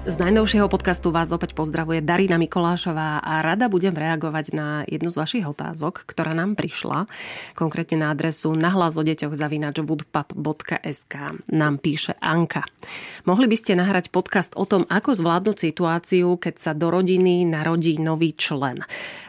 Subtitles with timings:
[0.00, 5.20] Z najnovšieho podcastu vás opäť pozdravuje Darina Mikolášová a rada budem reagovať na jednu z
[5.20, 7.04] vašich otázok, ktorá nám prišla,
[7.52, 11.14] konkrétne na adresu nahlas o deťoch zavinač woodpub.sk.
[11.52, 12.64] Nám píše Anka.
[13.28, 18.00] Mohli by ste nahrať podcast o tom, ako zvládnuť situáciu, keď sa do rodiny narodí
[18.00, 18.80] nový člen.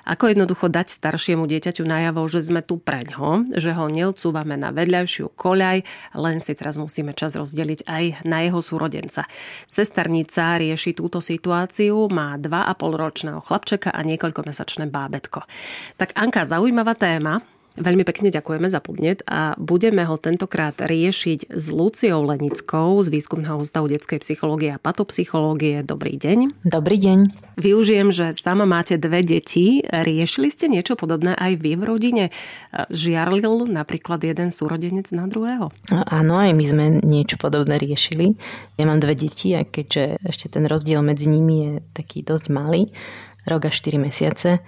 [0.07, 5.35] Ako jednoducho dať staršiemu dieťaťu najavo, že sme tu preňho, že ho neodsúvame na vedľajšiu
[5.35, 5.77] koľaj,
[6.17, 9.29] len si teraz musíme čas rozdeliť aj na jeho súrodenca.
[9.69, 15.43] Sesternica rieši túto situáciu, má 2,5 ročného chlapčeka a niekoľkomesačné bábetko.
[15.99, 17.43] Tak Anka, zaujímavá téma,
[17.79, 23.63] Veľmi pekne ďakujeme za podnet a budeme ho tentokrát riešiť s Luciou Lenickou z Výskumného
[23.63, 25.79] ústavu detskej psychológie a patopsychológie.
[25.79, 26.67] Dobrý deň.
[26.67, 27.31] Dobrý deň.
[27.55, 29.79] Využijem, že sama máte dve deti.
[29.87, 32.23] Riešili ste niečo podobné aj vy v rodine?
[32.75, 35.71] Žiarlil napríklad jeden súrodenec na druhého?
[36.11, 38.35] Áno, aj my sme niečo podobné riešili.
[38.75, 42.91] Ja mám dve deti a keďže ešte ten rozdiel medzi nimi je taký dosť malý,
[43.47, 44.59] rok a 4 mesiace,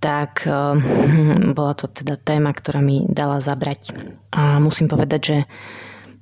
[0.00, 3.92] tak ehm, bola to teda téma, ktorá mi dala zabrať.
[4.32, 5.36] A musím povedať, že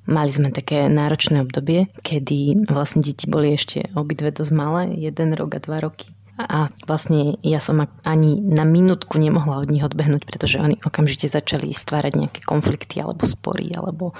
[0.09, 5.55] mali sme také náročné obdobie, kedy vlastne deti boli ešte obidve dosť malé, jeden rok
[5.55, 6.11] a dva roky.
[6.39, 11.75] A vlastne ja som ani na minútku nemohla od nich odbehnúť, pretože oni okamžite začali
[11.75, 14.15] stvárať nejaké konflikty alebo spory alebo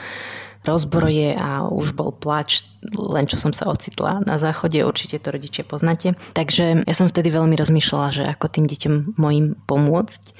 [0.67, 5.63] rozbroje a už bol plač, len čo som sa ocitla na záchode, určite to rodičia
[5.63, 6.11] poznáte.
[6.35, 10.35] Takže ja som vtedy veľmi rozmýšľala, že ako tým deťom mojim pomôcť,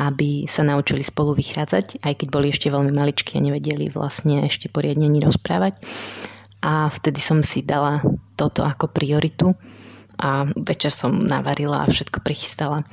[0.00, 4.72] aby sa naučili spolu vychádzať, aj keď boli ešte veľmi maličky a nevedeli vlastne ešte
[4.72, 5.76] poriadne ani rozprávať.
[6.64, 8.00] A vtedy som si dala
[8.40, 9.52] toto ako prioritu
[10.22, 12.86] a večer som navarila a všetko prichystala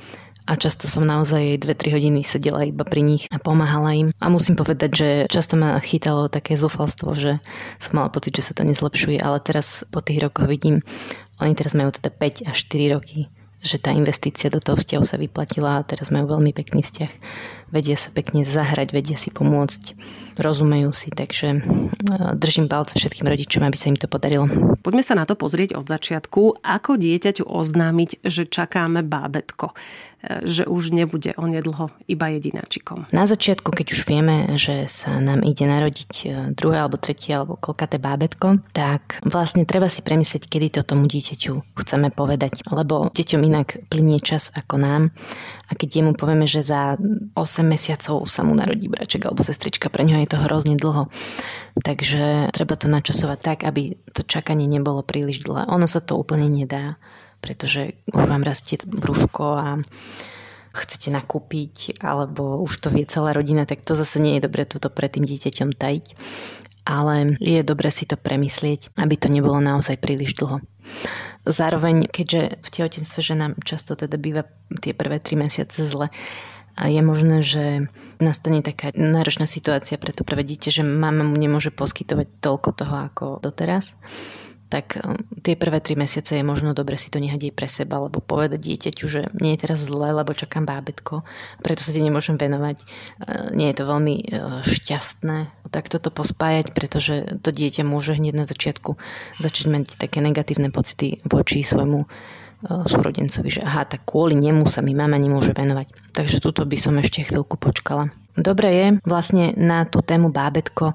[0.50, 4.08] a často som naozaj 2-3 hodiny sedela iba pri nich a pomáhala im.
[4.18, 7.38] A musím povedať, že často ma chytalo také zúfalstvo, že
[7.78, 10.82] som mala pocit, že sa to nezlepšuje, ale teraz po tých rokoch vidím,
[11.38, 13.30] oni teraz majú teda 5 až 4 roky
[13.60, 17.12] že tá investícia do toho vzťahu sa vyplatila a teraz majú veľmi pekný vzťah.
[17.70, 19.94] Vedia sa pekne zahrať, vedia si pomôcť,
[20.40, 21.58] rozumejú si, takže e,
[22.34, 24.48] držím palce všetkým rodičom, aby sa im to podarilo.
[24.80, 26.64] Poďme sa na to pozrieť od začiatku.
[26.64, 29.76] Ako dieťaťu oznámiť, že čakáme bábetko?
[30.44, 33.08] Že už nebude onedlho iba jedináčikom.
[33.08, 37.56] Na začiatku, keď už vieme, že sa nám ide narodiť e, druhé alebo tretie alebo
[37.56, 43.40] kolkaté bábetko, tak vlastne treba si premyslieť, kedy to tomu dieťaťu chceme povedať, lebo deťom
[43.40, 45.02] inak plinie čas ako nám
[45.68, 50.04] a keď jemu povieme, že za 8 mesiacov sa mu narodí braček alebo sestrička, pre
[50.04, 51.08] ňo je to hrozne dlho.
[51.80, 55.70] Takže treba to načasovať tak, aby to čakanie nebolo príliš dlhé.
[55.72, 57.00] Ono sa to úplne nedá
[57.40, 59.68] pretože už vám rastie brúško a
[60.70, 64.86] chcete nakúpiť, alebo už to vie celá rodina, tak to zase nie je dobre toto
[64.86, 66.06] pred tým dieťaťom tajiť.
[66.86, 70.64] Ale je dobre si to premyslieť, aby to nebolo naozaj príliš dlho.
[71.44, 74.48] Zároveň, keďže v tehotenstve, že nám často teda býva
[74.80, 76.08] tie prvé tri mesiace zle,
[76.78, 77.64] a je možné, že
[78.22, 82.96] nastane taká náročná situácia pre to prvé dieťa, že mama mu nemôže poskytovať toľko toho
[83.10, 83.98] ako doteraz
[84.70, 87.98] tak um, tie prvé tri mesiace je možno dobre si to nehať aj pre seba,
[87.98, 91.26] alebo povedať dieťaťu, že nie je teraz zle, lebo čakám bábetko,
[91.60, 92.78] preto sa ti nemôžem venovať.
[92.80, 98.42] Uh, nie je to veľmi uh, šťastné tak toto pospájať, pretože to dieťa môže hneď
[98.42, 98.98] na začiatku
[99.38, 102.04] začať mať také negatívne pocity voči svojmu
[102.64, 106.12] súrodencovi, že aha, tak kvôli nemu sa mi mama nemôže venovať.
[106.12, 108.12] Takže tuto by som ešte chvíľku počkala.
[108.38, 110.94] Dobre je vlastne na tú tému bábetko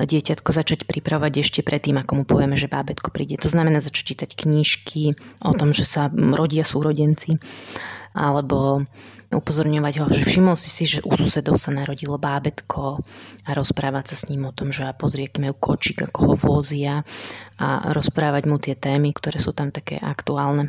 [0.00, 3.36] dieťatko začať pripravovať ešte predtým, ako mu povieme, že bábetko príde.
[3.36, 5.12] To znamená začať čítať knižky
[5.44, 7.36] o tom, že sa rodia súrodenci
[8.16, 8.88] alebo
[9.30, 12.98] upozorňovať ho, že všimol si si, že u susedov sa narodilo bábetko
[13.46, 16.34] a rozprávať sa s ním o tom, že a pozrie, aký majú kočík, ako ho
[16.34, 17.06] vozia
[17.62, 20.66] a rozprávať mu tie témy, ktoré sú tam také aktuálne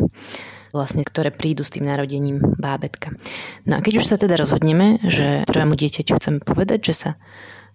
[0.71, 3.11] vlastne, ktoré prídu s tým narodením bábetka.
[3.67, 7.11] No a keď už sa teda rozhodneme, že prvému dieťaťu chceme povedať, že sa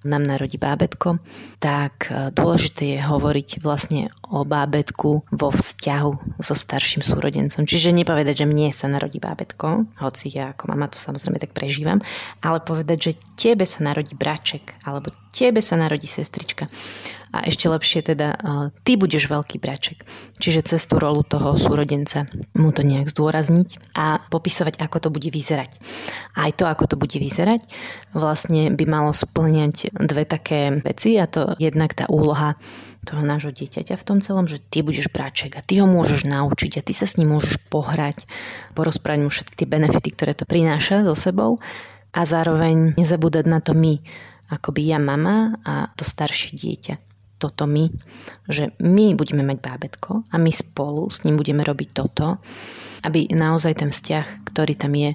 [0.04, 1.22] nám narodí bábetko,
[1.62, 7.64] tak e, dôležité je hovoriť vlastne o bábetku vo vzťahu so starším súrodencom.
[7.64, 12.02] Čiže nepovedať, že mne sa narodí bábetko, hoci ja ako mama to samozrejme tak prežívam,
[12.42, 16.66] ale povedať, že tebe sa narodí braček, alebo tebe sa narodí sestrička
[17.36, 18.40] a ešte lepšie teda
[18.82, 20.02] ty budeš veľký braček.
[20.40, 22.24] Čiže cez tú rolu toho súrodenca
[22.56, 25.70] mu to nejak zdôrazniť a popisovať, ako to bude vyzerať.
[26.36, 27.60] Aj to, ako to bude vyzerať,
[28.16, 32.56] vlastne by malo splňať dve také veci a to jednak tá úloha
[33.06, 36.82] toho nášho dieťaťa v tom celom, že ty budeš braček a ty ho môžeš naučiť
[36.82, 38.26] a ty sa s ním môžeš pohrať,
[38.74, 41.62] porozprávať mu všetky tie benefity, ktoré to prináša so sebou
[42.10, 44.02] a zároveň nezabúdať na to my,
[44.50, 47.05] akoby ja mama a to staršie dieťa.
[47.36, 47.92] Toto my,
[48.48, 52.40] že my budeme mať bábetko a my spolu s ním budeme robiť toto,
[53.04, 55.14] aby naozaj ten vzťah, ktorý tam je,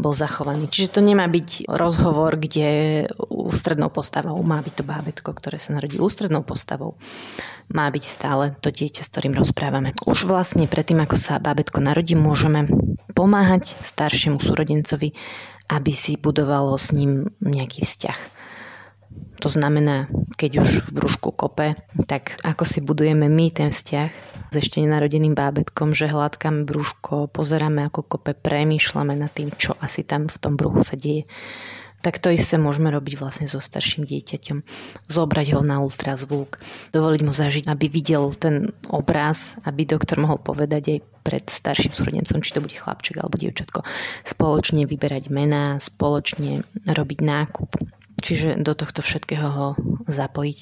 [0.00, 0.66] bol zachovaný.
[0.66, 6.02] Čiže to nemá byť rozhovor, kde ústrednou postavou má byť to bábetko, ktoré sa narodí
[6.02, 6.98] ústrednou postavou.
[7.70, 9.94] Má byť stále to dieťa, s ktorým rozprávame.
[10.02, 12.66] Už vlastne predtým, ako sa bábetko narodí, môžeme
[13.14, 15.14] pomáhať staršiemu súrodencovi,
[15.70, 18.41] aby si budovalo s ním nejaký vzťah
[19.42, 20.06] to znamená,
[20.38, 21.74] keď už v brúšku kope,
[22.06, 24.10] tak ako si budujeme my ten vzťah
[24.50, 30.06] s ešte nenarodeným bábetkom, že hladkáme brúško, pozeráme ako kope, premýšľame nad tým, čo asi
[30.06, 31.26] tam v tom bruchu sa deje.
[32.02, 34.62] Tak to isté môžeme robiť vlastne so starším dieťaťom.
[35.06, 36.58] Zobrať ho na ultrazvuk,
[36.90, 42.42] dovoliť mu zažiť, aby videl ten obraz, aby doktor mohol povedať aj pred starším súrodencom,
[42.42, 43.86] či to bude chlapček alebo dievčatko.
[44.26, 49.68] Spoločne vyberať mená, spoločne robiť nákup, Čiže do tohto všetkého ho
[50.06, 50.58] zapojiť.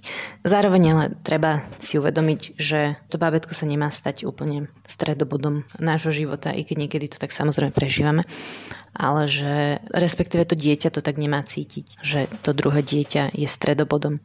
[0.49, 6.57] Zároveň ale treba si uvedomiť, že to bábetko sa nemá stať úplne stredobodom nášho života,
[6.57, 8.25] i keď niekedy to tak samozrejme prežívame,
[8.97, 14.25] ale že respektíve to dieťa to tak nemá cítiť, že to druhé dieťa je stredobodom.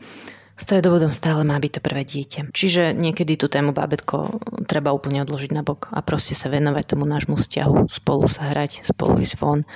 [0.55, 2.55] Stredobodom stále má byť to prvé dieťa.
[2.55, 7.03] Čiže niekedy tú tému bábetko treba úplne odložiť na bok a proste sa venovať tomu
[7.03, 9.67] nášmu vzťahu, spolu sa hrať, spolu ísť von,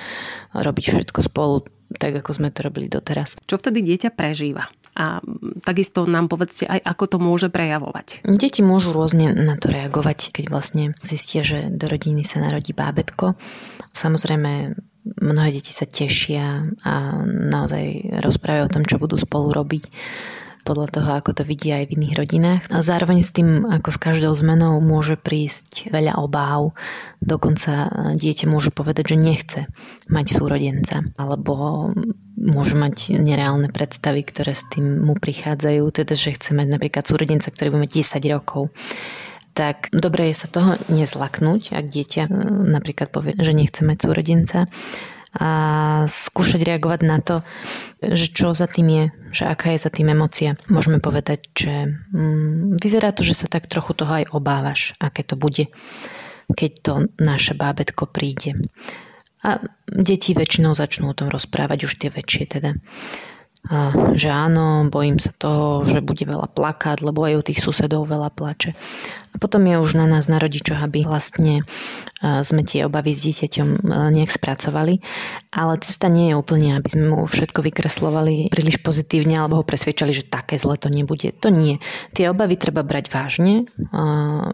[0.55, 1.67] robiť všetko spolu,
[1.97, 3.39] tak ako sme to robili doteraz.
[3.49, 4.69] Čo vtedy dieťa prežíva?
[4.99, 5.23] A
[5.63, 8.25] takisto nám povedzte aj, ako to môže prejavovať.
[8.27, 13.39] Deti môžu rôzne na to reagovať, keď vlastne zistia, že do rodiny sa narodí bábetko.
[13.95, 14.75] Samozrejme,
[15.23, 16.93] mnohé deti sa tešia a
[17.25, 19.83] naozaj rozprávajú o tom, čo budú spolu robiť
[20.69, 22.61] podľa toho, ako to vidia aj v iných rodinách.
[22.69, 26.77] A zároveň s tým, ako s každou zmenou môže prísť veľa obáv.
[27.17, 29.59] Dokonca dieťa môže povedať, že nechce
[30.13, 31.09] mať súrodenca.
[31.17, 31.89] Alebo
[32.37, 35.81] môže mať nereálne predstavy, ktoré s tým mu prichádzajú.
[35.89, 38.69] Teda, že chce mať napríklad súrodenca, ktorý bude mať 10 rokov
[39.59, 42.31] tak dobre je sa toho nezlaknúť, ak dieťa
[42.71, 44.71] napríklad povie, že nechce mať súrodenca
[45.37, 45.49] a
[46.09, 47.45] skúšať reagovať na to,
[48.01, 50.57] že čo za tým je, že aká je za tým emocia.
[50.73, 55.37] Môžeme povedať, že mm, vyzerá to, že sa tak trochu toho aj obávaš, aké to
[55.37, 55.69] bude,
[56.49, 58.57] keď to naše bábetko príde.
[59.45, 62.75] A deti väčšinou začnú o tom rozprávať, už tie väčšie teda
[64.15, 68.33] že áno, bojím sa toho, že bude veľa plakať, lebo aj u tých susedov veľa
[68.33, 68.73] plače.
[69.29, 71.61] A potom je už na nás, na rodičoch, aby vlastne
[72.19, 73.85] sme tie obavy s dieťaťom
[74.15, 75.05] nejak spracovali.
[75.53, 80.17] Ale cesta nie je úplne, aby sme mu všetko vykreslovali príliš pozitívne alebo ho presvedčali,
[80.17, 81.29] že také zle to nebude.
[81.45, 81.77] To nie.
[82.17, 83.69] Tie obavy treba brať vážne,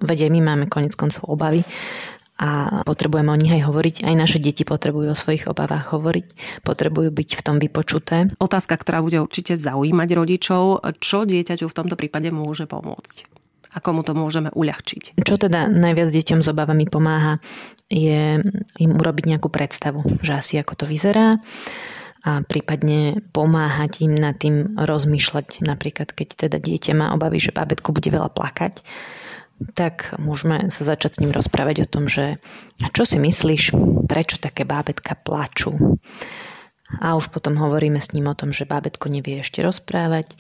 [0.04, 1.64] veď aj my máme konec koncov obavy
[2.36, 3.96] a potrebujeme o nich aj hovoriť.
[4.04, 6.28] Aj naše deti potrebujú o svojich obavách hovoriť,
[6.68, 8.28] potrebujú byť v tom vypočuté.
[8.44, 13.32] Otázka, ktorá bude určite zaujímať rodičov, čo dieťaťu v tomto prípade môže pomôcť?
[13.76, 15.20] Ako mu to môžeme uľahčiť?
[15.20, 17.44] Čo teda najviac deťom s obavami pomáha,
[17.92, 18.40] je
[18.80, 21.44] im urobiť nejakú predstavu, že asi ako to vyzerá
[22.26, 25.62] a prípadne pomáhať im nad tým rozmýšľať.
[25.62, 28.82] Napríklad, keď teda dieťa má obavy, že bábetko bude veľa plakať,
[29.74, 32.40] tak môžeme sa začať s ním rozprávať o tom, že
[32.92, 33.76] čo si myslíš,
[34.08, 35.98] prečo také bábetka plačú.
[37.02, 40.38] A už potom hovoríme s ním o tom, že bábetko nevie ešte rozprávať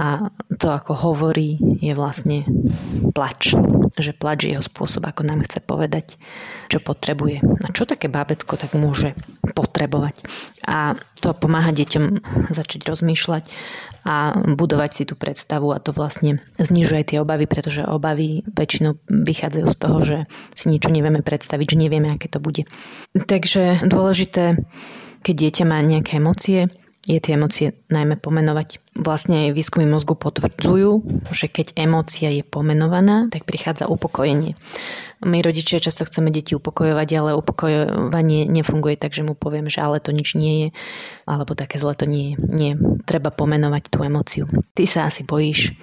[0.00, 2.48] a to, ako hovorí, je vlastne
[3.12, 3.52] plač.
[4.00, 6.16] Že plač je jeho spôsob, ako nám chce povedať,
[6.72, 7.42] čo potrebuje.
[7.42, 9.18] A čo také bábetko tak môže
[9.52, 10.24] potrebovať.
[10.64, 12.22] A to pomáha deťom
[12.54, 13.50] začať rozmýšľať
[14.04, 19.66] a budovať si tú predstavu a to vlastne znižuje tie obavy, pretože obavy väčšinou vychádzajú
[19.68, 20.18] z toho, že
[20.56, 22.64] si niečo nevieme predstaviť, že nevieme, aké to bude.
[23.12, 24.56] Takže dôležité,
[25.20, 26.72] keď dieťa má nejaké emócie,
[27.04, 28.79] je tie emócie najmä pomenovať.
[28.90, 34.58] Vlastne výskumy mozgu potvrdzujú, že keď emócia je pomenovaná, tak prichádza upokojenie.
[35.22, 40.02] My rodičia často chceme deti upokojovať, ale upokojovanie nefunguje tak, že mu poviem, že ale
[40.02, 40.68] to nič nie je,
[41.22, 42.34] alebo také zle to nie je.
[42.40, 42.72] Nie,
[43.06, 44.50] treba pomenovať tú emóciu.
[44.74, 45.76] Ty sa asi bojíš,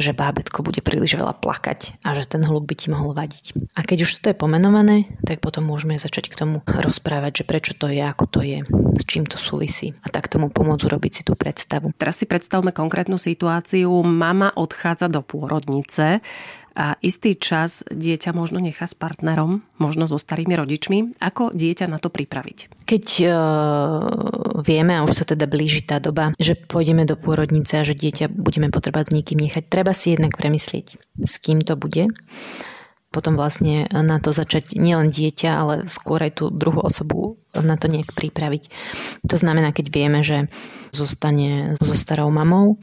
[0.00, 3.76] že bábetko bude príliš veľa plakať a že ten hluk by ti mohol vadiť.
[3.76, 7.72] A keď už to je pomenované, tak potom môžeme začať k tomu rozprávať, že prečo
[7.76, 8.64] to je, ako to je,
[8.96, 11.92] s čím to súvisí a tak tomu pomôcť urobiť si tú predstavu.
[11.94, 13.92] Teraz si predstavme konkrétnu situáciu.
[14.00, 16.24] Mama odchádza do pôrodnice
[16.80, 21.20] a istý čas dieťa možno nechá s partnerom, možno so starými rodičmi.
[21.20, 22.88] Ako dieťa na to pripraviť?
[22.88, 23.34] Keď uh,
[24.64, 28.32] vieme, a už sa teda blíži tá doba, že pôjdeme do pôrodnice a že dieťa
[28.32, 32.08] budeme potrebať s niekým nechať, treba si jednak premyslieť, s kým to bude.
[33.12, 37.90] Potom vlastne na to začať nielen dieťa, ale skôr aj tú druhú osobu na to
[37.90, 38.70] nejak pripraviť.
[39.26, 40.46] To znamená, keď vieme, že
[40.90, 42.82] zostane so starou mamou,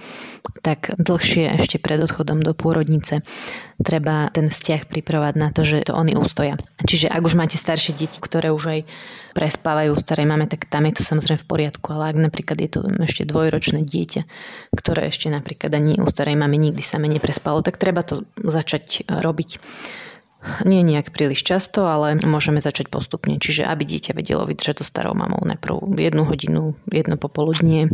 [0.63, 3.23] tak dlhšie ešte pred odchodom do pôrodnice
[3.83, 6.55] treba ten vzťah pripravať na to, že to oni ustoja.
[6.81, 8.81] Čiže ak už máte staršie deti, ktoré už aj
[9.35, 12.79] prespávajú starej mame, tak tam je to samozrejme v poriadku, ale ak napríklad je to
[13.05, 14.21] ešte dvojročné dieťa,
[14.73, 19.61] ktoré ešte napríklad ani u starej mamy nikdy same neprespalo, tak treba to začať robiť.
[20.65, 23.37] Nie nejak príliš často, ale môžeme začať postupne.
[23.37, 27.91] Čiže aby dieťa vedelo vydržať to starou mamou najprv jednu hodinu, jedno popoludnie,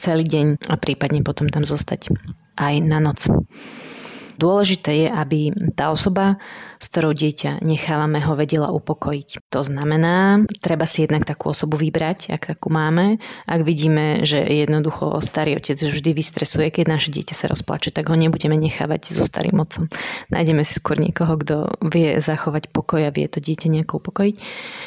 [0.00, 2.12] celý deň a prípadne potom tam zostať
[2.56, 3.28] aj na noc.
[4.40, 6.40] Dôležité je, aby tá osoba,
[6.80, 9.52] s ktorou dieťa nechávame, ho vedela upokojiť.
[9.52, 13.20] To znamená, treba si jednak takú osobu vybrať, ak takú máme.
[13.44, 18.16] Ak vidíme, že jednoducho starý otec vždy vystresuje, keď naše dieťa sa rozplače, tak ho
[18.16, 19.92] nebudeme nechávať so starým otcom.
[20.32, 24.34] Nájdeme si skôr niekoho, kto vie zachovať pokoj a vie to dieťa nejako upokojiť.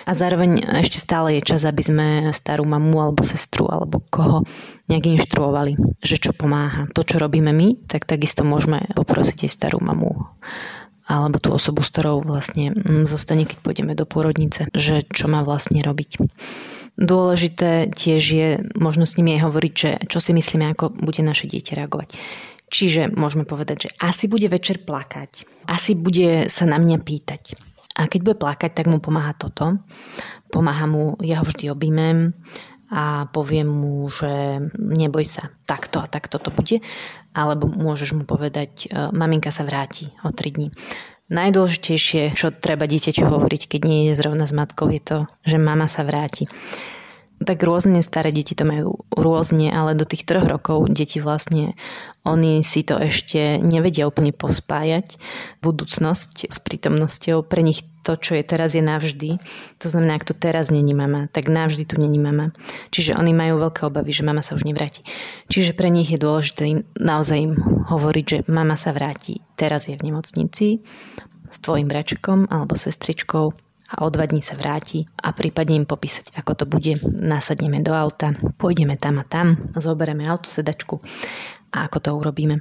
[0.09, 4.41] A zároveň ešte stále je čas, aby sme starú mamu alebo sestru alebo koho
[4.89, 6.89] nejak inštruovali, že čo pomáha.
[6.97, 10.25] To, čo robíme my, tak takisto môžeme poprosiť aj starú mamu
[11.07, 15.43] alebo tú osobu, s ktorou vlastne mm, zostane, keď pôjdeme do pôrodnice, že čo má
[15.43, 16.19] vlastne robiť.
[16.93, 21.49] Dôležité tiež je možno s nimi aj hovoriť, že čo si myslíme, ako bude naše
[21.49, 22.09] dieťa reagovať.
[22.73, 27.43] Čiže môžeme povedať, že asi bude večer plakať, asi bude sa na mňa pýtať.
[27.93, 29.77] A keď bude plakať, tak mu pomáha toto.
[30.49, 32.33] Pomáha mu, ja ho vždy objímem,
[32.93, 36.77] a poviem mu, že neboj sa, takto a takto to bude.
[37.33, 40.69] Alebo môžeš mu povedať, e, maminka sa vráti o 3 dní.
[41.33, 45.89] Najdôležitejšie, čo treba dieťaťu hovoriť, keď nie je zrovna s matkou, je to, že mama
[45.89, 46.45] sa vráti.
[47.43, 51.73] Tak rôzne staré deti to majú rôzne, ale do tých troch rokov deti vlastne,
[52.23, 55.17] oni si to ešte nevedia úplne pospájať.
[55.59, 59.39] Budúcnosť s prítomnosťou, pre nich to, čo je teraz, je navždy.
[59.79, 62.51] To znamená, ak tu teraz není mama, tak navždy tu není mama.
[62.91, 65.07] Čiže oni majú veľké obavy, že mama sa už nevráti.
[65.47, 67.55] Čiže pre nich je dôležité im, naozaj im
[67.87, 69.39] hovoriť, že mama sa vráti.
[69.55, 70.83] Teraz je v nemocnici
[71.47, 73.45] s tvojim bračkom alebo sestričkou
[73.93, 76.97] a o dva dní sa vráti a prípadne im popísať, ako to bude.
[77.07, 80.97] Nasadneme do auta, pôjdeme tam a tam, zoberieme autosedačku
[81.73, 82.59] a ako to urobíme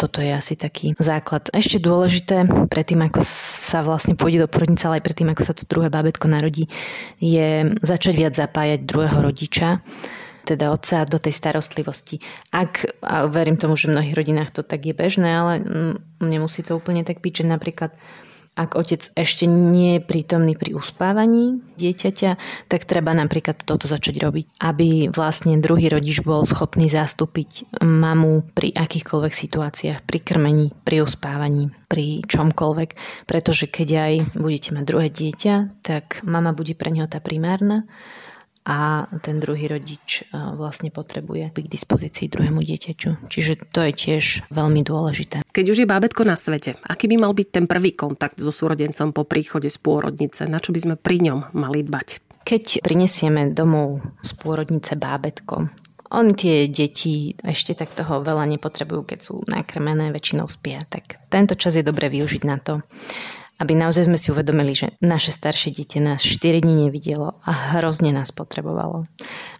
[0.00, 1.52] toto je asi taký základ.
[1.52, 5.68] Ešte dôležité, predtým ako sa vlastne pôjde do porodnice, ale aj predtým ako sa to
[5.68, 6.72] druhé bábetko narodí,
[7.20, 9.84] je začať viac zapájať druhého rodiča
[10.40, 12.18] teda otca do tej starostlivosti.
[12.50, 15.94] Ak, a verím tomu, že v mnohých rodinách to tak je bežné, ale mm,
[16.26, 17.94] nemusí to úplne tak byť, že napríklad
[18.60, 22.30] ak otec ešte nie je prítomný pri uspávaní dieťaťa,
[22.68, 28.76] tak treba napríklad toto začať robiť, aby vlastne druhý rodič bol schopný zastúpiť mamu pri
[28.76, 32.90] akýchkoľvek situáciách, pri krmení, pri uspávaní, pri čomkoľvek.
[33.24, 37.88] Pretože keď aj budete mať druhé dieťa, tak mama bude pre neho tá primárna
[38.70, 43.26] a ten druhý rodič e, vlastne potrebuje byť k dispozícii druhému dieťaťu.
[43.26, 44.24] Čiže to je tiež
[44.54, 45.42] veľmi dôležité.
[45.50, 49.10] Keď už je bábetko na svete, aký by mal byť ten prvý kontakt so súrodencom
[49.10, 50.46] po príchode z pôrodnice?
[50.46, 52.22] Na čo by sme pri ňom mali dbať?
[52.46, 55.66] Keď prinesieme domov z pôrodnice bábetko,
[56.10, 60.82] oni tie deti ešte tak toho veľa nepotrebujú, keď sú nakrmené, väčšinou spia.
[60.82, 62.82] Tak tento čas je dobre využiť na to,
[63.60, 68.10] aby naozaj sme si uvedomili, že naše staršie dieťa nás 4 dní nevidelo a hrozne
[68.10, 69.04] nás potrebovalo.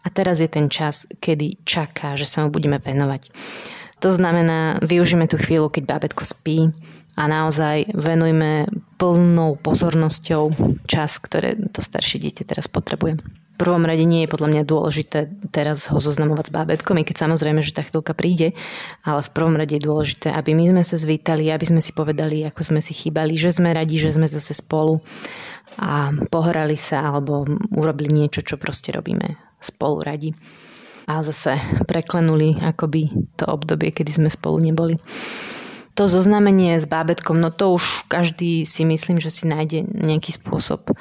[0.00, 3.28] A teraz je ten čas, kedy čaká, že sa mu budeme venovať.
[4.00, 6.72] To znamená, využíme tú chvíľu, keď bábetko spí
[7.20, 10.52] a naozaj venujme plnou pozornosťou
[10.88, 13.20] čas, ktoré to staršie dieťa teraz potrebuje
[13.60, 17.60] prvom rade nie je podľa mňa dôležité teraz ho zoznamovať s bábetkom, i keď samozrejme,
[17.60, 18.56] že tá chvíľka príde,
[19.04, 22.48] ale v prvom rade je dôležité, aby my sme sa zvítali, aby sme si povedali,
[22.48, 25.04] ako sme si chýbali, že sme radi, že sme zase spolu
[25.76, 27.44] a pohrali sa alebo
[27.76, 30.32] urobili niečo, čo proste robíme spolu radi.
[31.10, 31.58] A zase
[31.90, 34.94] preklenuli akoby to obdobie, kedy sme spolu neboli.
[35.98, 40.94] To zoznamenie s bábetkom, no to už každý si myslím, že si nájde nejaký spôsob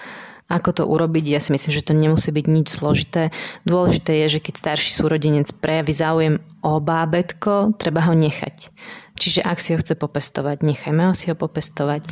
[0.49, 1.25] ako to urobiť?
[1.29, 3.29] Ja si myslím, že to nemusí byť nič zložité.
[3.69, 8.73] Dôležité je, že keď starší súrodenec prejaví záujem o bábetko, treba ho nechať.
[9.13, 12.09] Čiže ak si ho chce popestovať, nechajme ho si ho popestovať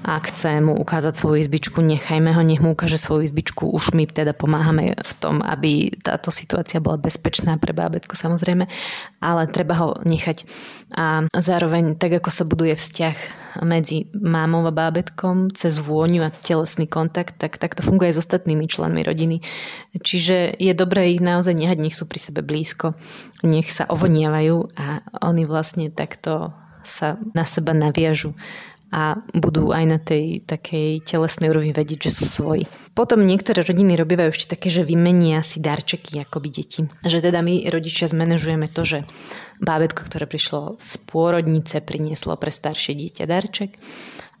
[0.00, 3.68] ak chce mu ukázať svoju izbičku, nechajme ho, nech mu ukáže svoju izbičku.
[3.68, 8.64] Už my teda pomáhame v tom, aby táto situácia bola bezpečná pre bábetko samozrejme,
[9.20, 10.48] ale treba ho nechať.
[10.96, 13.16] A zároveň, tak ako sa buduje vzťah
[13.60, 18.64] medzi mámou a bábetkom cez vôňu a telesný kontakt, tak, tak funguje aj s ostatnými
[18.70, 19.44] členmi rodiny.
[20.00, 22.96] Čiže je dobré ich naozaj nehať, nech sú pri sebe blízko,
[23.44, 28.32] nech sa ovoniavajú a oni vlastne takto sa na seba naviažu
[28.90, 32.66] a budú aj na tej takej telesnej úrovni vedieť, že sú svoji.
[32.92, 36.82] Potom niektoré rodiny robívajú ešte také, že vymenia si darčeky akoby deti.
[37.06, 38.98] Že teda my rodičia zmanéžujeme to, že
[39.62, 43.78] bábetko, ktoré prišlo z pôrodnice, prinieslo pre staršie dieťa darček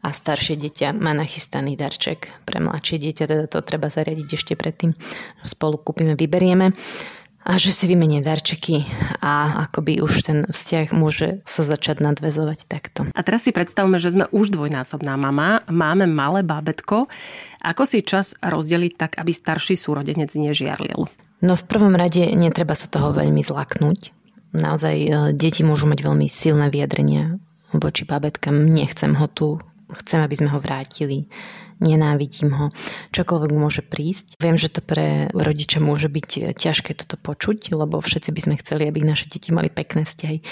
[0.02, 4.96] a staršie dieťa má nachystaný darček pre mladšie dieťa, teda to treba zariadiť ešte predtým.
[5.44, 6.72] Spolu kúpime, vyberieme
[7.40, 8.84] a že si vymenie darčeky
[9.24, 13.08] a akoby už ten vzťah môže sa začať nadvezovať takto.
[13.16, 17.08] A teraz si predstavme, že sme už dvojnásobná mama, máme malé bábetko.
[17.64, 21.08] Ako si čas rozdeliť tak, aby starší súrodenec nežiarlil?
[21.40, 24.12] No v prvom rade netreba sa toho veľmi zlaknúť.
[24.52, 27.40] Naozaj e, deti môžu mať veľmi silné vyjadrenia
[27.72, 28.66] voči bábetkám.
[28.66, 29.62] Nechcem ho tu,
[29.98, 31.26] chcem, aby sme ho vrátili
[31.80, 32.66] nenávidím ho,
[33.10, 34.36] čokoľvek môže prísť.
[34.38, 38.86] Viem, že to pre rodiča môže byť ťažké toto počuť, lebo všetci by sme chceli,
[38.86, 40.44] aby naše deti mali pekné vzťahy.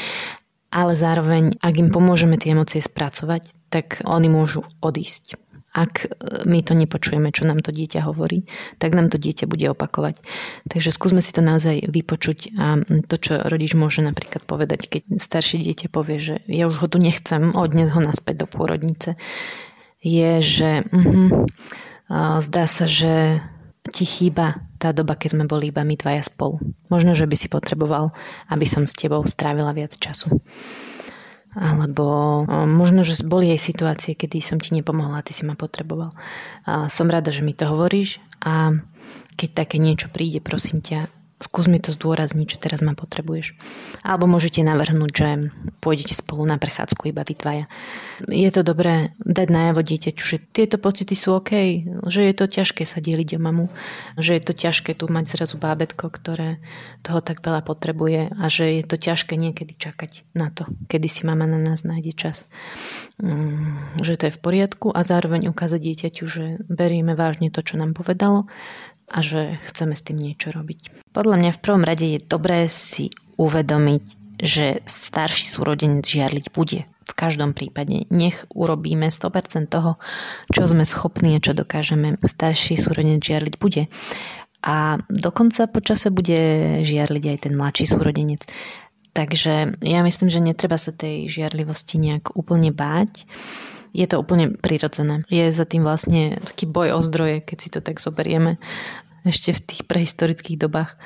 [0.68, 5.37] Ale zároveň, ak im pomôžeme tie emócie spracovať, tak oni môžu odísť.
[5.77, 6.09] Ak
[6.49, 8.49] my to nepočujeme, čo nám to dieťa hovorí,
[8.81, 10.21] tak nám to dieťa bude opakovať.
[10.65, 15.61] Takže skúsme si to naozaj vypočuť a to, čo rodič môže napríklad povedať, keď staršie
[15.61, 19.21] dieťa povie, že ja už ho tu nechcem, odnes ho naspäť do pôrodnice,
[20.01, 21.45] je, že uh-huh,
[22.41, 23.45] zdá sa, že
[23.89, 26.61] ti chýba tá doba, keď sme boli iba my dvaja spolu.
[26.93, 28.15] Možno, že by si potreboval,
[28.53, 30.39] aby som s tebou strávila viac času.
[31.57, 36.12] Alebo možno, že boli aj situácie, kedy som ti nepomohla a ty si ma potreboval.
[36.93, 38.76] Som rada, že mi to hovoríš a
[39.38, 43.54] keď také niečo príde, prosím ťa, skús mi to zdôrazniť, že teraz ma potrebuješ.
[44.02, 45.28] Alebo môžete navrhnúť, že
[45.78, 47.66] pôjdete spolu na prechádzku iba vy dvaja.
[48.26, 51.52] Je to dobré dať najavo dieťaťu, že tieto pocity sú OK,
[52.11, 53.66] že je to ťažké sa dieliť o mamu,
[54.18, 56.59] že je to ťažké tu mať zrazu bábetko, ktoré
[57.07, 61.23] toho tak veľa potrebuje a že je to ťažké niekedy čakať na to, kedy si
[61.23, 62.50] mama na nás nájde čas.
[63.23, 67.78] Mm, že to je v poriadku a zároveň ukázať dieťaťu, že berieme vážne to, čo
[67.78, 68.50] nám povedalo
[69.09, 71.11] a že chceme s tým niečo robiť.
[71.12, 73.09] Podľa mňa v prvom rade je dobré si
[73.41, 74.05] uvedomiť,
[74.38, 76.87] že starší súrodenec žiarliť bude.
[77.09, 79.97] V každom prípade nech urobíme 100% toho,
[80.53, 82.21] čo sme schopní a čo dokážeme.
[82.23, 83.88] Starší súrodenec žiarliť bude.
[84.62, 86.38] A dokonca počase bude
[86.85, 88.44] žiarliť aj ten mladší súrodenec.
[89.16, 93.27] Takže ja myslím, že netreba sa tej žiarlivosti nejak úplne báť
[93.92, 95.24] je to úplne prirodzené.
[95.33, 98.61] Je za tým vlastne taký boj o zdroje, keď si to tak zoberieme
[99.27, 100.96] ešte v tých prehistorických dobách,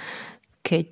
[0.62, 0.88] keď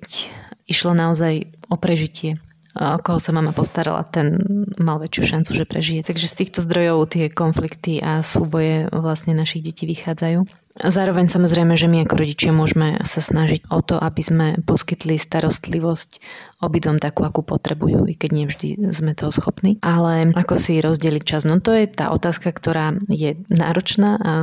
[0.67, 4.39] išlo naozaj o prežitie o koho sa mama postarala, ten
[4.79, 6.07] mal väčšiu šancu, že prežije.
[6.07, 10.47] Takže z týchto zdrojov tie konflikty a súboje vlastne našich detí vychádzajú.
[10.79, 16.23] Zároveň samozrejme, že my ako rodičia môžeme sa snažiť o to, aby sme poskytli starostlivosť
[16.63, 19.75] obidom takú, akú potrebujú, i keď nevždy sme toho schopní.
[19.83, 21.43] Ale ako si rozdeliť čas?
[21.43, 24.33] No to je tá otázka, ktorá je náročná a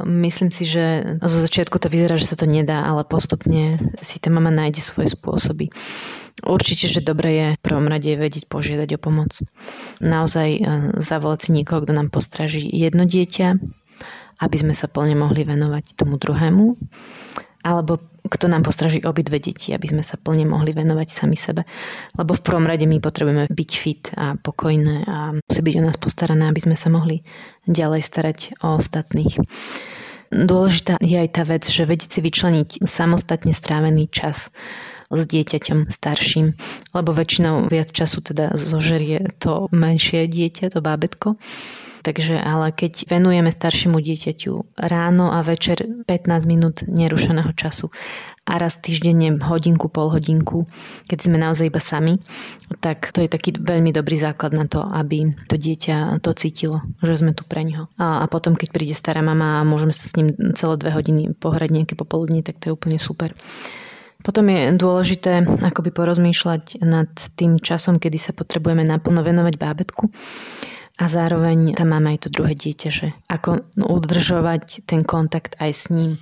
[0.00, 4.32] Myslím si, že zo začiatku to vyzerá, že sa to nedá, ale postupne si tá
[4.32, 5.68] mama nájde svoje spôsoby.
[6.40, 9.36] Určite, že dobre je v prvom rade vedieť požiadať o pomoc.
[10.00, 10.60] Naozaj e,
[10.96, 13.60] zavolať si niekoho, kto nám postraží jedno dieťa,
[14.40, 16.76] aby sme sa plne mohli venovať tomu druhému.
[17.60, 21.68] Alebo kto nám postraží obidve deti, aby sme sa plne mohli venovať sami sebe.
[22.16, 25.96] Lebo v prvom rade my potrebujeme byť fit a pokojné a musí byť o nás
[26.00, 27.20] postarané, aby sme sa mohli
[27.68, 29.40] ďalej starať o ostatných.
[30.30, 34.54] Dôležitá je aj tá vec, že vedieť si vyčleniť samostatne strávený čas
[35.10, 36.54] s dieťaťom starším,
[36.94, 41.34] lebo väčšinou viac času teda zožerie to menšie dieťa, to bábetko.
[42.00, 47.92] Takže ale keď venujeme staršiemu dieťaťu ráno a večer 15 minút nerušeného času
[48.48, 50.64] a raz týždenne hodinku, pol hodinku,
[51.06, 52.16] keď sme naozaj iba sami,
[52.80, 57.20] tak to je taký veľmi dobrý základ na to, aby to dieťa to cítilo, že
[57.20, 57.92] sme tu pre neho.
[58.00, 61.36] A, a potom, keď príde stará mama a môžeme sa s ním celé dve hodiny
[61.36, 63.36] pohrať nejaké popoludní, tak to je úplne super.
[64.20, 70.04] Potom je dôležité akoby porozmýšľať nad tým časom, kedy sa potrebujeme naplno venovať bábetku
[71.00, 75.84] a zároveň tam máme aj to druhé dieťa, že ako udržovať ten kontakt aj s
[75.88, 76.12] ním.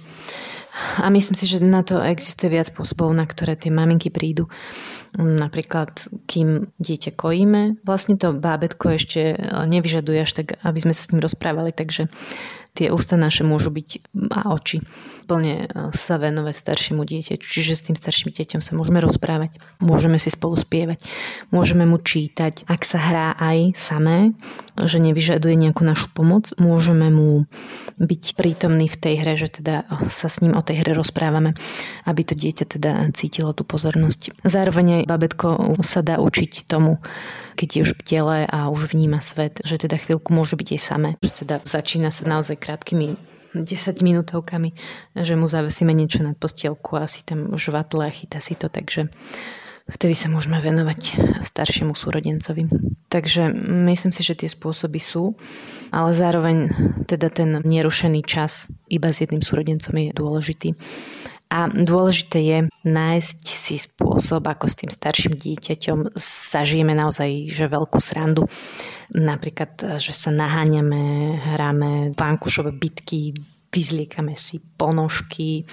[1.03, 4.47] A myslím si, že na to existuje viac spôsobov, na ktoré tie maminky prídu.
[5.19, 5.91] Napríklad,
[6.31, 9.35] kým dieťa kojíme, vlastne to bábetko ešte
[9.67, 12.07] nevyžaduje až tak, aby sme sa s ním rozprávali, takže
[12.75, 13.89] Tie ústa naše môžu byť
[14.33, 14.83] a oči
[15.29, 17.45] plne e, sa venovať staršiemu dieťaťu.
[17.45, 21.05] Čiže s tým starším dieťom sa môžeme rozprávať, môžeme si spolu spievať,
[21.53, 22.65] môžeme mu čítať.
[22.65, 24.33] Ak sa hrá aj samé,
[24.81, 27.45] že nevyžaduje nejakú našu pomoc, môžeme mu
[28.01, 31.53] byť prítomný v tej hre, že teda sa s ním o tej hre rozprávame,
[32.09, 34.41] aby to dieťa teda cítilo tú pozornosť.
[34.49, 35.49] Zároveň aj babetko
[35.85, 37.03] sa dá učiť tomu,
[37.59, 40.81] keď je už v tele a už vníma svet, že teda chvíľku môže byť aj
[40.81, 41.11] samé.
[41.27, 43.19] Že teda začína sa naozaj krátkými
[43.59, 43.67] 10
[44.07, 44.71] minútovkami,
[45.19, 49.11] že mu zavesíme niečo nad postielku a si tam žvatle a chytá si to, takže
[49.89, 52.69] vtedy sa môžeme venovať staršiemu súrodencovi.
[53.09, 53.51] Takže
[53.89, 55.33] myslím si, že tie spôsoby sú,
[55.91, 56.69] ale zároveň
[57.09, 60.77] teda ten nerušený čas iba s jedným súrodencom je dôležitý.
[61.49, 66.13] A dôležité je nájsť si spôsob, ako s tým starším dieťaťom
[66.53, 68.45] zažijeme naozaj že veľkú srandu.
[69.17, 73.33] Napríklad, že sa naháňame, hráme vankušové bitky,
[73.73, 75.65] vyzliekame si ponožky,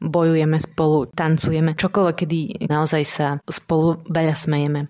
[0.00, 2.40] bojujeme spolu, tancujeme, čokoľvek, kedy
[2.72, 4.88] naozaj sa spolu veľa smejeme.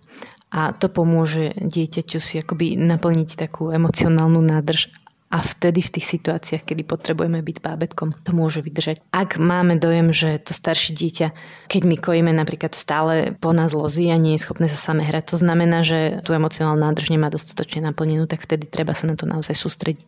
[0.50, 4.90] A to pomôže dieťaťu si akoby naplniť takú emocionálnu nádrž
[5.30, 8.98] a vtedy v tých situáciách, kedy potrebujeme byť bábetkom, to môže vydržať.
[9.14, 11.28] Ak máme dojem, že to staršie dieťa,
[11.70, 15.30] keď my kojíme napríklad stále po nás lozí a nie je schopné sa same hrať,
[15.30, 19.30] to znamená, že tú emocionálnu nádrž nemá dostatočne naplnenú, tak vtedy treba sa na to
[19.30, 20.02] naozaj sústrediť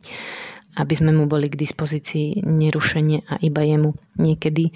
[0.72, 4.72] aby sme mu boli k dispozícii nerušene a iba jemu niekedy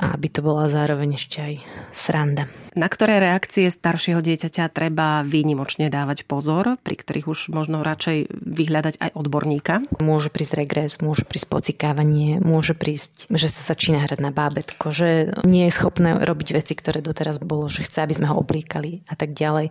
[0.00, 1.54] a aby to bola zároveň ešte aj
[1.92, 2.48] sranda.
[2.72, 8.94] Na ktoré reakcie staršieho dieťaťa treba výnimočne dávať pozor, pri ktorých už možno radšej vyhľadať
[8.96, 9.74] aj odborníka?
[10.00, 15.36] Môže prísť regres, môže prísť pocikávanie, môže prísť, že sa začína hrať na bábetko, že
[15.44, 19.14] nie je schopné robiť veci, ktoré doteraz bolo, že chce, aby sme ho oblíkali a
[19.18, 19.68] tak ďalej.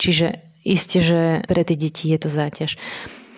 [0.00, 2.80] Čiže isté, že pre tie deti je to záťaž.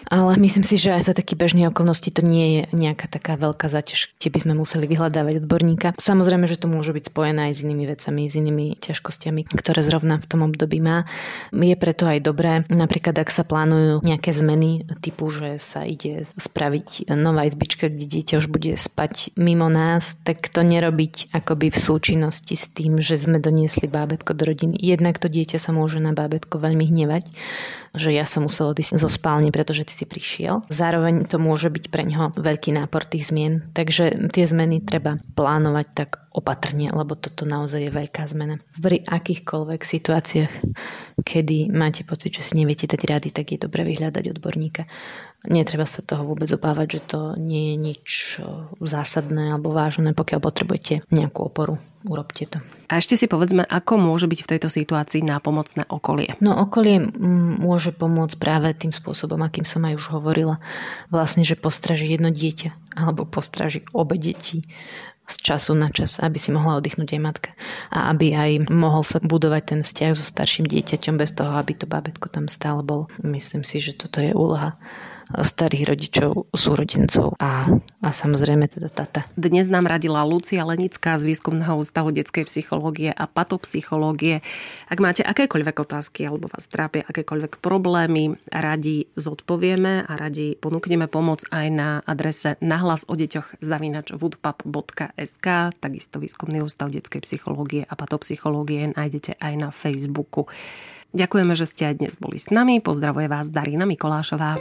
[0.08, 3.68] Ale myslím si, že aj za také bežné okolnosti to nie je nejaká taká veľká
[3.68, 5.88] záťaž, kde by sme museli vyhľadávať odborníka.
[6.00, 10.16] Samozrejme, že to môže byť spojené aj s inými vecami, s inými ťažkosťami, ktoré zrovna
[10.16, 11.04] v tom období má.
[11.52, 17.12] Je preto aj dobré, napríklad ak sa plánujú nejaké zmeny typu, že sa ide spraviť
[17.12, 22.56] nová izbička, kde dieťa už bude spať mimo nás, tak to nerobiť akoby v súčinnosti
[22.56, 24.80] s tým, že sme doniesli bábetko do rodiny.
[24.80, 27.28] Jednak to dieťa sa môže na bábetko veľmi hnevať,
[27.92, 30.62] že ja som musela odísť zo spálne, pretože ty si prišiel.
[30.70, 35.86] Zároveň to môže byť pre neho veľký nápor tých zmien, takže tie zmeny treba plánovať
[35.98, 38.62] tak opatrne, lebo toto naozaj je veľká zmena.
[38.78, 40.52] Pri akýchkoľvek situáciách,
[41.26, 44.86] kedy máte pocit, že si neviete dať rady, tak je dobré vyhľadať odborníka.
[45.46, 48.08] Netreba sa toho vôbec obávať, že to nie je nič
[48.82, 51.78] zásadné alebo vážne, pokiaľ potrebujete nejakú oporu.
[52.02, 52.58] Urobte to.
[52.90, 56.34] A ešte si povedzme, ako môže byť v tejto situácii nápomocné okolie?
[56.42, 56.98] No okolie
[57.58, 60.58] môže pomôcť práve tým spôsobom, akým som aj už hovorila.
[61.10, 64.66] Vlastne, že postraží jedno dieťa alebo postraží obe deti
[65.28, 67.50] z času na čas, aby si mohla oddychnúť aj matka
[67.92, 71.84] a aby aj mohol sa budovať ten vzťah so starším dieťaťom bez toho, aby to
[71.84, 73.06] babetko tam stále bol.
[73.20, 74.74] Myslím si, že toto je úloha
[75.32, 77.68] starých rodičov, súrodencov a,
[78.00, 79.20] a samozrejme teda tata.
[79.36, 84.40] Dnes nám radila Lucia Lenická z Výskumného ústavu detskej psychológie a patopsychológie.
[84.88, 91.44] Ak máte akékoľvek otázky alebo vás trápia akékoľvek problémy, radi zodpovieme a radi ponúkneme pomoc
[91.52, 98.96] aj na adrese nahlas o deťoch zavinač woodpap.sk takisto Výskumný ústav detskej psychológie a patopsychológie
[98.96, 100.48] nájdete aj na Facebooku.
[101.16, 102.84] Ďakujeme, že ste aj dnes boli s nami.
[102.84, 104.60] Pozdravuje vás Darina Mikolášová.